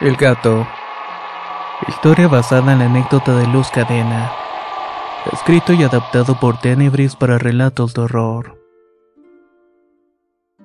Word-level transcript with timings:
El 0.00 0.16
gato. 0.16 0.66
Historia 1.86 2.26
basada 2.26 2.72
en 2.72 2.78
la 2.78 2.86
anécdota 2.86 3.36
de 3.36 3.46
Luz 3.46 3.68
Cadena. 3.70 4.32
Escrito 5.30 5.74
y 5.74 5.82
adaptado 5.82 6.40
por 6.40 6.58
Tenebris 6.58 7.16
para 7.16 7.36
relatos 7.36 7.92
de 7.92 8.00
horror. 8.00 8.58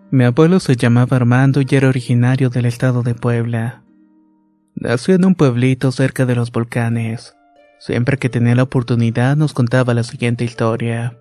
Mi 0.09 0.23
abuelo 0.23 0.61
se 0.61 0.77
llamaba 0.77 1.17
Armando 1.17 1.59
y 1.59 1.67
era 1.69 1.89
originario 1.89 2.49
del 2.49 2.65
estado 2.65 3.03
de 3.03 3.13
Puebla. 3.13 3.83
Nació 4.73 5.15
en 5.15 5.25
un 5.25 5.35
pueblito 5.35 5.91
cerca 5.91 6.25
de 6.25 6.35
los 6.35 6.53
volcanes. 6.53 7.35
Siempre 7.77 8.15
que 8.15 8.29
tenía 8.29 8.55
la 8.55 8.63
oportunidad 8.63 9.35
nos 9.35 9.51
contaba 9.51 9.93
la 9.93 10.03
siguiente 10.03 10.45
historia. 10.45 11.19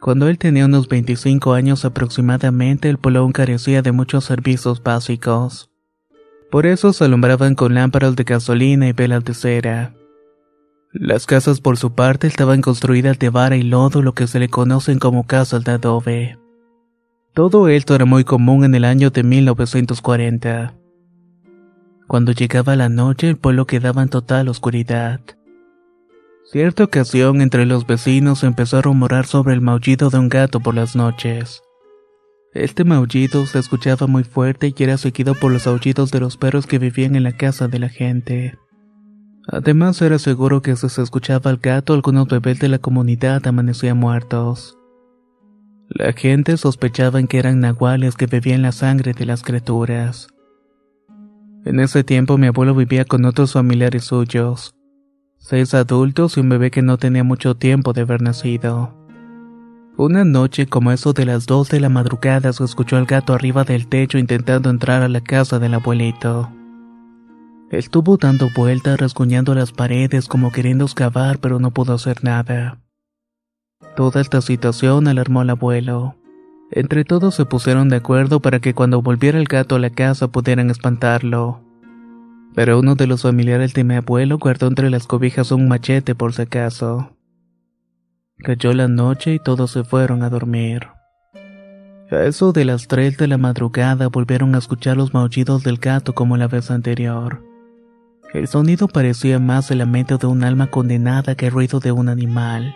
Cuando 0.00 0.26
él 0.26 0.38
tenía 0.38 0.66
unos 0.66 0.88
25 0.88 1.52
años 1.52 1.84
aproximadamente, 1.84 2.88
el 2.88 2.98
aún 3.16 3.30
carecía 3.30 3.80
de 3.80 3.92
muchos 3.92 4.24
servicios 4.24 4.82
básicos. 4.82 5.69
Por 6.50 6.66
eso 6.66 6.92
se 6.92 7.04
alumbraban 7.04 7.54
con 7.54 7.74
lámparas 7.74 8.16
de 8.16 8.24
gasolina 8.24 8.88
y 8.88 8.92
velas 8.92 9.24
de 9.24 9.34
cera. 9.34 9.94
Las 10.92 11.26
casas 11.26 11.60
por 11.60 11.76
su 11.76 11.94
parte 11.94 12.26
estaban 12.26 12.60
construidas 12.60 13.18
de 13.20 13.30
vara 13.30 13.56
y 13.56 13.62
lodo, 13.62 14.02
lo 14.02 14.14
que 14.14 14.26
se 14.26 14.40
le 14.40 14.48
conocen 14.48 14.98
como 14.98 15.24
casas 15.26 15.62
de 15.62 15.72
adobe. 15.72 16.38
Todo 17.32 17.68
esto 17.68 17.94
era 17.94 18.04
muy 18.04 18.24
común 18.24 18.64
en 18.64 18.74
el 18.74 18.84
año 18.84 19.10
de 19.10 19.22
1940. 19.22 20.74
Cuando 22.08 22.32
llegaba 22.32 22.74
la 22.74 22.88
noche 22.88 23.28
el 23.28 23.36
pueblo 23.36 23.68
quedaba 23.68 24.02
en 24.02 24.08
total 24.08 24.48
oscuridad. 24.48 25.20
Cierta 26.50 26.82
ocasión 26.82 27.40
entre 27.40 27.66
los 27.66 27.86
vecinos 27.86 28.42
empezó 28.42 28.78
a 28.78 28.82
rumorar 28.82 29.26
sobre 29.26 29.54
el 29.54 29.60
maullido 29.60 30.10
de 30.10 30.18
un 30.18 30.28
gato 30.28 30.58
por 30.58 30.74
las 30.74 30.96
noches. 30.96 31.62
Este 32.52 32.82
maullido 32.82 33.46
se 33.46 33.60
escuchaba 33.60 34.08
muy 34.08 34.24
fuerte 34.24 34.74
y 34.76 34.82
era 34.82 34.96
seguido 34.98 35.34
por 35.36 35.52
los 35.52 35.68
aullidos 35.68 36.10
de 36.10 36.18
los 36.18 36.36
perros 36.36 36.66
que 36.66 36.80
vivían 36.80 37.14
en 37.14 37.22
la 37.22 37.36
casa 37.36 37.68
de 37.68 37.78
la 37.78 37.88
gente. 37.88 38.58
Además 39.46 40.02
era 40.02 40.18
seguro 40.18 40.60
que 40.60 40.74
si 40.74 40.88
se 40.88 41.00
escuchaba 41.00 41.50
al 41.50 41.58
gato 41.58 41.94
algunos 41.94 42.26
bebés 42.26 42.58
de 42.58 42.68
la 42.68 42.78
comunidad 42.78 43.46
amanecían 43.46 43.98
muertos. 43.98 44.76
La 45.88 46.12
gente 46.12 46.56
sospechaba 46.56 47.22
que 47.22 47.38
eran 47.38 47.60
nahuales 47.60 48.16
que 48.16 48.26
bebían 48.26 48.62
la 48.62 48.72
sangre 48.72 49.12
de 49.12 49.26
las 49.26 49.42
criaturas. 49.42 50.28
En 51.64 51.78
ese 51.78 52.02
tiempo 52.02 52.36
mi 52.36 52.48
abuelo 52.48 52.74
vivía 52.74 53.04
con 53.04 53.24
otros 53.26 53.52
familiares 53.52 54.04
suyos, 54.04 54.74
seis 55.38 55.72
adultos 55.74 56.36
y 56.36 56.40
un 56.40 56.48
bebé 56.48 56.72
que 56.72 56.82
no 56.82 56.98
tenía 56.98 57.22
mucho 57.22 57.54
tiempo 57.56 57.92
de 57.92 58.00
haber 58.00 58.22
nacido. 58.22 58.99
Una 60.00 60.24
noche, 60.24 60.66
como 60.66 60.92
eso 60.92 61.12
de 61.12 61.26
las 61.26 61.44
dos 61.44 61.68
de 61.68 61.78
la 61.78 61.90
madrugada, 61.90 62.54
se 62.54 62.64
escuchó 62.64 62.96
al 62.96 63.04
gato 63.04 63.34
arriba 63.34 63.64
del 63.64 63.86
techo 63.86 64.16
intentando 64.16 64.70
entrar 64.70 65.02
a 65.02 65.10
la 65.10 65.20
casa 65.20 65.58
del 65.58 65.74
abuelito. 65.74 66.50
Estuvo 67.70 68.16
dando 68.16 68.48
vueltas 68.56 68.98
rasguñando 68.98 69.54
las 69.54 69.72
paredes 69.72 70.26
como 70.26 70.52
queriendo 70.52 70.86
excavar, 70.86 71.38
pero 71.38 71.58
no 71.58 71.70
pudo 71.72 71.92
hacer 71.92 72.24
nada. 72.24 72.78
Toda 73.94 74.22
esta 74.22 74.40
situación 74.40 75.06
alarmó 75.06 75.42
al 75.42 75.50
abuelo. 75.50 76.16
Entre 76.70 77.04
todos 77.04 77.34
se 77.34 77.44
pusieron 77.44 77.90
de 77.90 77.96
acuerdo 77.96 78.40
para 78.40 78.58
que 78.58 78.72
cuando 78.72 79.02
volviera 79.02 79.38
el 79.38 79.48
gato 79.48 79.76
a 79.76 79.80
la 79.80 79.90
casa 79.90 80.28
pudieran 80.28 80.70
espantarlo. 80.70 81.60
Pero 82.54 82.78
uno 82.78 82.94
de 82.94 83.06
los 83.06 83.20
familiares 83.20 83.74
de 83.74 83.84
mi 83.84 83.96
abuelo 83.96 84.38
guardó 84.38 84.66
entre 84.66 84.88
las 84.88 85.06
cobijas 85.06 85.52
un 85.52 85.68
machete 85.68 86.14
por 86.14 86.32
si 86.32 86.40
acaso. 86.40 87.10
Cayó 88.42 88.72
la 88.72 88.88
noche 88.88 89.34
y 89.34 89.38
todos 89.38 89.70
se 89.70 89.84
fueron 89.84 90.22
a 90.22 90.30
dormir. 90.30 90.88
A 92.10 92.24
eso 92.24 92.52
de 92.52 92.64
las 92.64 92.88
tres 92.88 93.18
de 93.18 93.28
la 93.28 93.36
madrugada 93.36 94.08
volvieron 94.08 94.54
a 94.54 94.58
escuchar 94.58 94.96
los 94.96 95.12
maullidos 95.12 95.62
del 95.62 95.76
gato 95.76 96.14
como 96.14 96.36
la 96.36 96.48
vez 96.48 96.70
anterior. 96.70 97.42
El 98.32 98.48
sonido 98.48 98.88
parecía 98.88 99.38
más 99.38 99.70
el 99.70 99.78
lamento 99.78 100.16
de 100.16 100.26
un 100.26 100.42
alma 100.42 100.68
condenada 100.68 101.34
que 101.34 101.46
el 101.46 101.52
ruido 101.52 101.80
de 101.80 101.92
un 101.92 102.08
animal. 102.08 102.74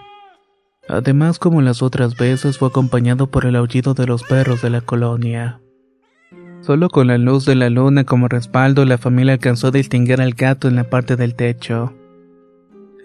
Además, 0.88 1.38
como 1.38 1.62
las 1.62 1.82
otras 1.82 2.16
veces, 2.16 2.58
fue 2.58 2.68
acompañado 2.68 3.28
por 3.28 3.46
el 3.46 3.56
aullido 3.56 3.94
de 3.94 4.06
los 4.06 4.22
perros 4.22 4.60
de 4.60 4.70
la 4.70 4.82
colonia. 4.82 5.60
Solo 6.60 6.90
con 6.90 7.06
la 7.06 7.16
luz 7.16 7.46
de 7.46 7.54
la 7.54 7.70
luna 7.70 8.04
como 8.04 8.28
respaldo, 8.28 8.84
la 8.84 8.98
familia 8.98 9.34
alcanzó 9.34 9.68
a 9.68 9.70
distinguir 9.70 10.20
al 10.20 10.34
gato 10.34 10.68
en 10.68 10.76
la 10.76 10.90
parte 10.90 11.16
del 11.16 11.34
techo. 11.34 11.94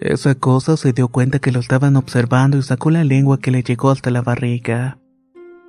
Esa 0.00 0.34
cosa 0.34 0.78
se 0.78 0.94
dio 0.94 1.08
cuenta 1.08 1.40
que 1.40 1.52
lo 1.52 1.60
estaban 1.60 1.94
observando 1.96 2.56
y 2.56 2.62
sacó 2.62 2.90
la 2.90 3.04
lengua 3.04 3.38
que 3.38 3.50
le 3.50 3.62
llegó 3.62 3.90
hasta 3.90 4.10
la 4.10 4.22
barriga. 4.22 4.96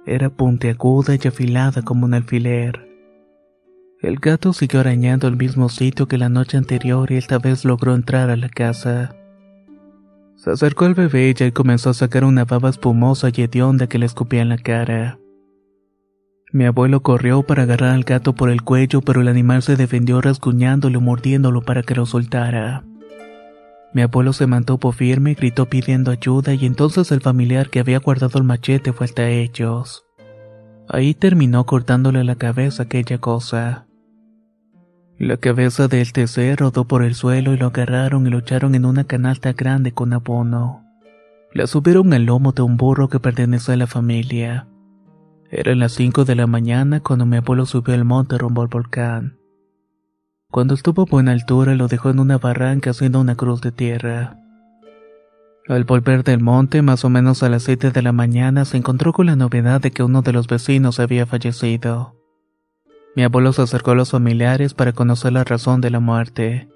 Era 0.06 0.30
puntiaguda 0.30 1.16
y 1.22 1.28
afilada 1.28 1.82
como 1.82 2.06
un 2.06 2.14
alfiler. 2.14 2.88
El 4.00 4.20
gato 4.20 4.54
siguió 4.54 4.80
arañando 4.80 5.28
el 5.28 5.36
mismo 5.36 5.68
sitio 5.68 6.08
que 6.08 6.18
la 6.18 6.30
noche 6.30 6.58
anterior 6.58 7.12
y 7.12 7.18
esta 7.18 7.40
vez 7.40 7.66
logró 7.66 7.94
entrar 7.94 8.30
a 8.30 8.38
la 8.38 8.48
casa. 8.48 9.14
Se 10.38 10.50
acercó 10.50 10.86
al 10.86 10.94
bebé 10.94 11.36
y 11.38 11.52
comenzó 11.52 11.90
a 11.90 11.94
sacar 11.94 12.24
una 12.24 12.46
baba 12.46 12.70
espumosa 12.70 13.30
y 13.34 13.42
hedionda 13.42 13.88
que 13.88 14.00
le 14.00 14.06
escupía 14.06 14.42
en 14.42 14.50
la 14.50 14.58
cara. 14.58 15.20
Mi 16.54 16.64
abuelo 16.66 17.04
corrió 17.04 17.44
para 17.44 17.64
agarrar 17.64 17.92
al 17.92 18.06
gato 18.06 18.34
por 18.34 18.50
el 18.50 18.62
cuello, 18.62 19.02
pero 19.02 19.20
el 19.20 19.28
animal 19.28 19.62
se 19.62 19.76
defendió 19.76 20.22
rasguñándolo 20.22 21.02
mordiéndolo 21.02 21.62
para 21.62 21.84
que 21.84 21.96
lo 21.96 22.06
soltara. 22.06 22.86
Mi 23.94 24.02
abuelo 24.02 24.32
se 24.32 24.48
mantuvo 24.48 24.92
firme 24.92 25.32
y 25.32 25.36
gritó 25.36 25.66
pidiendo 25.68 26.12
ayuda 26.12 26.54
y 26.54 26.66
entonces 26.66 27.12
el 27.12 27.22
familiar 27.22 27.70
que 27.70 27.80
había 27.80 28.00
guardado 28.00 28.40
el 28.40 28.46
machete 28.46 28.94
fue 28.94 29.06
hasta 29.06 29.28
ellos. 29.28 30.06
Ahí 30.88 31.14
terminó 31.14 31.66
cortándole 31.66 32.24
la 32.24 32.36
cabeza 32.36 32.84
aquella 32.84 33.18
cosa. 33.18 33.88
La 35.18 35.38
cabeza 35.38 35.88
del 35.88 36.14
TC 36.14 36.56
rodó 36.58 36.86
por 36.86 37.04
el 37.04 37.16
suelo 37.16 37.54
y 37.54 37.58
lo 37.58 37.68
agarraron 37.68 38.26
y 38.26 38.30
lo 38.30 38.40
echaron 38.40 38.76
en 38.76 38.86
una 38.86 39.04
canasta 39.04 39.54
grande 39.54 39.92
con 39.92 40.14
abono. 40.14 40.84
La 41.54 41.68
subieron 41.68 42.14
al 42.14 42.26
lomo 42.26 42.54
de 42.54 42.62
un 42.62 42.78
burro 42.78 43.10
que 43.10 43.20
pertenecía 43.20 43.74
a 43.74 43.78
la 43.78 43.88
familia. 43.88 44.68
Eran 45.50 45.80
las 45.80 45.92
cinco 45.92 46.24
de 46.24 46.36
la 46.36 46.48
mañana 46.48 47.02
cuando 47.02 47.26
mi 47.26 47.38
abuelo 47.38 47.66
subió 47.66 47.94
al 47.94 48.06
monte 48.06 48.38
rumbo 48.38 48.62
al 48.62 48.70
volcán. 48.70 49.41
Cuando 50.52 50.74
estuvo 50.74 51.04
a 51.04 51.06
buena 51.06 51.32
altura 51.32 51.76
lo 51.76 51.88
dejó 51.88 52.10
en 52.10 52.20
una 52.20 52.38
barranca 52.38 52.90
haciendo 52.90 53.22
una 53.22 53.36
cruz 53.36 53.62
de 53.62 53.72
tierra. 53.72 54.38
Al 55.70 55.86
volver 55.86 56.26
del 56.26 56.42
monte, 56.42 56.82
más 56.82 57.06
o 57.06 57.10
menos 57.10 57.42
a 57.42 57.50
las 57.50 57.64
7 57.64 57.92
de 57.92 58.02
la 58.02 58.12
mañana, 58.12 58.66
se 58.66 58.76
encontró 58.76 59.14
con 59.14 59.28
la 59.28 59.38
novedad 59.38 59.80
de 59.80 59.92
que 59.92 60.04
uno 60.04 60.22
de 60.22 60.34
los 60.34 60.48
vecinos 60.48 61.00
había 61.00 61.26
fallecido. 61.26 62.18
Mi 63.16 63.24
abuelo 63.24 63.54
se 63.54 63.62
acercó 63.62 63.92
a 63.92 63.96
los 63.96 64.12
familiares 64.12 64.74
para 64.74 64.92
conocer 64.92 65.32
la 65.32 65.46
razón 65.46 65.80
de 65.80 65.90
la 65.90 66.02
muerte. 66.02 66.68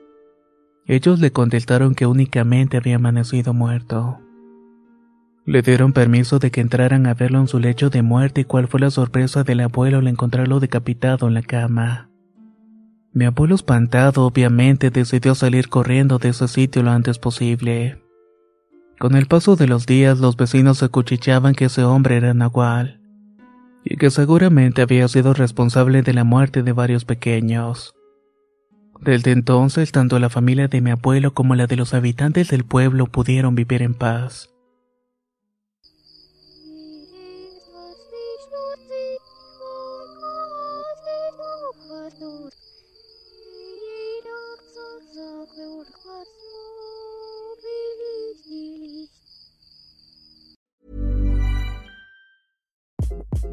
Ellos 0.86 1.20
le 1.20 1.32
contestaron 1.32 1.96
que 1.96 2.06
únicamente 2.06 2.78
había 2.78 2.96
amanecido 2.96 3.54
muerto. 3.54 4.20
Le 5.46 5.62
dieron 5.62 5.92
permiso 5.92 6.40
de 6.40 6.50
que 6.50 6.62
entraran 6.62 7.08
a 7.08 7.14
verlo 7.14 7.42
en 7.42 7.50
su 7.50 7.60
lecho 7.60 7.90
de 7.90 8.04
muerte 8.04 8.42
y 8.42 8.46
cuál 8.46 8.70
fue 8.70 8.80
la 8.80 8.90
sorpresa 8.90 9.44
del 9.44 9.60
abuelo 9.60 9.98
al 9.98 10.08
encontrarlo 10.08 10.62
decapitado 10.62 11.28
en 11.28 11.34
la 11.34 11.42
cama. 11.42 12.10
Mi 13.16 13.24
abuelo 13.24 13.56
espantado 13.56 14.26
obviamente 14.26 14.90
decidió 14.92 15.36
salir 15.36 15.70
corriendo 15.70 16.20
de 16.20 16.30
ese 16.30 16.50
sitio 16.50 16.84
lo 16.84 16.92
antes 16.92 17.18
posible. 17.18 18.04
Con 19.00 19.16
el 19.16 19.26
paso 19.28 19.56
de 19.56 19.68
los 19.68 19.86
días 19.86 20.20
los 20.20 20.36
vecinos 20.36 20.80
se 20.80 20.90
cuchicheaban 20.90 21.56
que 21.56 21.66
ese 21.66 21.86
hombre 21.86 22.18
era 22.18 22.34
Nahual, 22.34 23.00
y 23.86 23.96
que 23.96 24.10
seguramente 24.10 24.82
había 24.82 25.08
sido 25.08 25.34
responsable 25.34 26.02
de 26.02 26.14
la 26.14 26.26
muerte 26.26 26.62
de 26.62 26.74
varios 26.74 27.06
pequeños. 27.06 27.94
Desde 29.00 29.32
entonces, 29.32 29.94
tanto 29.94 30.20
la 30.20 30.30
familia 30.30 30.68
de 30.68 30.82
mi 30.82 30.92
abuelo 30.92 31.34
como 31.34 31.56
la 31.56 31.68
de 31.68 31.78
los 31.78 31.94
habitantes 31.94 32.50
del 32.50 32.66
pueblo 32.66 33.06
pudieron 33.06 33.56
vivir 33.56 33.82
en 33.82 33.94
paz. 33.94 34.50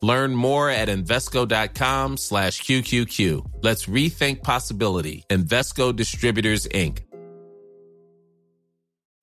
Learn 0.00 0.34
more 0.34 0.70
at 0.70 0.88
Invesco.com 0.88 2.16
slash 2.16 2.62
QQQ. 2.62 3.62
Let's 3.62 3.86
rethink 3.86 4.42
possibility. 4.42 5.24
Investco 5.28 5.94
Distributors, 5.94 6.66
Inc. 6.68 7.00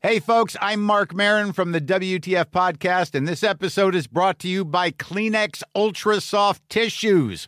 Hey, 0.01 0.19
folks, 0.19 0.55
I'm 0.61 0.83
Mark 0.83 1.15
Marin 1.15 1.51
from 1.51 1.71
the 1.71 1.81
WTF 1.81 2.51
Podcast, 2.51 3.15
and 3.15 3.27
this 3.27 3.41
episode 3.41 3.95
is 3.95 4.05
brought 4.05 4.37
to 4.39 4.47
you 4.47 4.63
by 4.63 4.91
Kleenex 4.91 5.63
Ultra 5.73 6.21
Soft 6.21 6.61
Tissues, 6.69 7.47